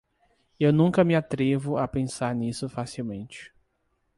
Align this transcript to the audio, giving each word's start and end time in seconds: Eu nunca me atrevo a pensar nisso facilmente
Eu 0.59 0.73
nunca 0.73 1.03
me 1.03 1.15
atrevo 1.15 1.77
a 1.77 1.87
pensar 1.87 2.33
nisso 2.33 2.67
facilmente 2.67 3.53